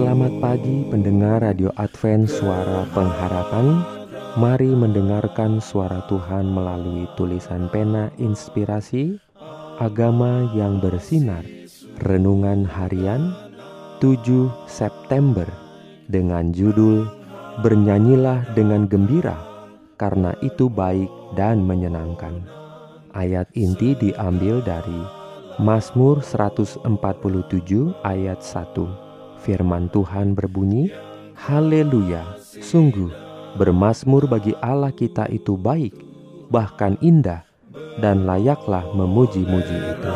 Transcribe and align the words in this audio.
Selamat 0.00 0.32
pagi 0.40 0.88
pendengar 0.88 1.44
Radio 1.44 1.68
Advent 1.76 2.24
Suara 2.24 2.88
Pengharapan. 2.88 3.84
Mari 4.40 4.72
mendengarkan 4.72 5.60
suara 5.60 6.00
Tuhan 6.08 6.48
melalui 6.48 7.04
tulisan 7.20 7.68
pena 7.68 8.08
inspirasi 8.16 9.20
Agama 9.76 10.48
yang 10.56 10.80
bersinar. 10.80 11.44
Renungan 12.00 12.64
harian 12.64 13.36
7 14.00 14.48
September 14.64 15.44
Dengan 16.08 16.48
judul 16.56 17.04
Bernyanyilah 17.60 18.56
dengan 18.56 18.88
gembira 18.88 19.36
Karena 20.00 20.32
itu 20.40 20.72
baik 20.72 21.12
dan 21.36 21.60
menyenangkan. 21.60 22.40
Ayat 23.12 23.52
inti 23.52 23.92
diambil 24.00 24.64
dari 24.64 25.04
Mazmur 25.60 26.24
147 26.24 26.88
ayat 28.00 28.40
1 28.40 29.09
Firman 29.40 29.88
Tuhan 29.88 30.36
berbunyi, 30.36 30.92
Haleluya, 31.32 32.36
sungguh 32.60 33.08
bermasmur 33.56 34.28
bagi 34.28 34.52
Allah 34.60 34.92
kita 34.92 35.24
itu 35.32 35.56
baik, 35.56 35.96
bahkan 36.52 37.00
indah, 37.00 37.48
dan 37.96 38.28
layaklah 38.28 38.84
memuji-muji 38.92 39.96
itu. 39.96 40.12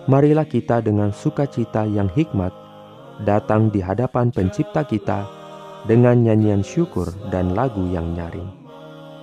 Marilah 0.07 0.47
kita 0.47 0.79
dengan 0.85 1.11
sukacita 1.11 1.83
yang 1.83 2.07
hikmat 2.07 2.55
datang 3.27 3.73
di 3.73 3.83
hadapan 3.83 4.29
Pencipta 4.29 4.87
kita 4.87 5.36
dengan 5.87 6.19
nyanyian 6.19 6.61
syukur 6.61 7.09
dan 7.31 7.55
lagu 7.55 7.81
yang 7.87 8.11
nyaring. 8.13 8.51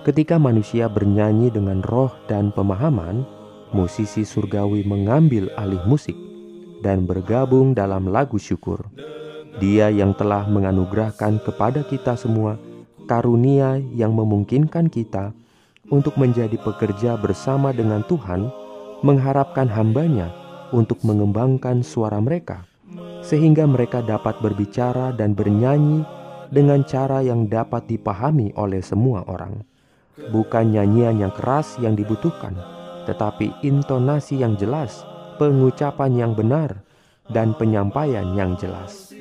Ketika 0.01 0.41
manusia 0.41 0.89
bernyanyi 0.89 1.53
dengan 1.53 1.85
roh 1.85 2.13
dan 2.25 2.49
pemahaman, 2.53 3.25
musisi 3.73 4.25
surgawi 4.25 4.85
mengambil 4.85 5.49
alih 5.57 5.81
musik 5.85 6.17
dan 6.81 7.05
bergabung 7.05 7.73
dalam 7.73 8.09
lagu 8.09 8.37
syukur. 8.37 8.81
Dia 9.61 9.89
yang 9.89 10.13
telah 10.13 10.45
menganugerahkan 10.45 11.41
kepada 11.41 11.85
kita 11.87 12.19
semua 12.19 12.59
karunia 13.05 13.79
yang 13.93 14.13
memungkinkan 14.13 14.89
kita 14.89 15.31
untuk 15.93 16.17
menjadi 16.17 16.57
pekerja 16.59 17.15
bersama 17.17 17.69
dengan 17.69 18.01
Tuhan, 18.09 18.49
mengharapkan 19.05 19.69
hambanya 19.69 20.33
untuk 20.73 20.97
mengembangkan 21.05 21.85
suara 21.85 22.17
mereka, 22.17 22.65
sehingga 23.21 23.69
mereka 23.69 24.01
dapat 24.01 24.41
berbicara 24.41 25.13
dan 25.13 25.37
bernyanyi 25.37 26.03
dengan 26.55 26.87
cara 26.87 27.19
yang 27.19 27.51
dapat 27.51 27.83
dipahami 27.91 28.55
oleh 28.55 28.79
semua 28.79 29.27
orang. 29.27 29.59
Bukan 30.31 30.71
nyanyian 30.71 31.19
yang 31.19 31.35
keras 31.35 31.75
yang 31.83 31.99
dibutuhkan, 31.99 32.55
tetapi 33.03 33.51
intonasi 33.67 34.39
yang 34.39 34.55
jelas, 34.55 35.03
pengucapan 35.35 36.15
yang 36.15 36.31
benar, 36.31 36.79
dan 37.27 37.51
penyampaian 37.59 38.31
yang 38.39 38.55
jelas. 38.55 39.11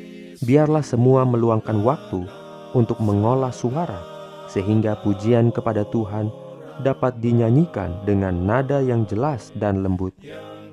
Biarlah 0.47 0.87
semua 0.87 1.27
meluangkan 1.27 1.83
waktu 1.83 2.23
untuk 2.79 3.03
mengolah 3.03 3.51
suara, 3.51 3.99
sehingga 4.47 4.95
pujian 5.03 5.51
kepada 5.51 5.83
Tuhan 5.91 6.31
dapat 6.87 7.19
dinyanyikan 7.19 8.07
dengan 8.07 8.47
nada 8.47 8.79
yang 8.79 9.03
jelas 9.11 9.51
dan 9.59 9.83
lembut, 9.83 10.15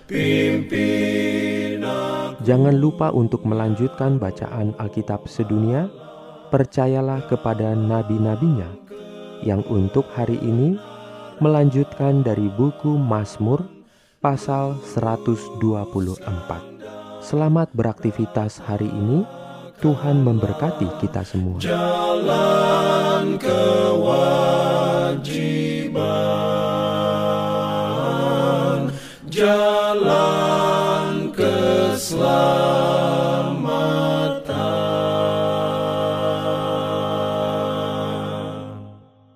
Pimpinan. 0.08 2.40
Jangan 2.40 2.76
lupa 2.80 3.12
untuk 3.12 3.44
melanjutkan 3.44 4.16
bacaan 4.16 4.80
Alkitab 4.80 5.28
sedunia 5.28 5.92
percayalah 6.52 7.24
kepada 7.32 7.72
nabi-nabinya 7.72 8.68
yang 9.42 9.64
untuk 9.72 10.06
hari 10.12 10.36
ini 10.44 10.76
melanjutkan 11.40 12.22
dari 12.22 12.52
buku 12.52 13.00
Mazmur 13.00 13.66
pasal 14.20 14.78
124. 14.84 15.64
Selamat 17.24 17.72
beraktivitas 17.74 18.62
hari 18.62 18.92
ini. 18.92 19.24
Tuhan 19.82 20.22
memberkati 20.22 21.02
kita 21.02 21.26
semua. 21.26 21.58
Jalan 21.58 23.42
keluar 23.42 25.18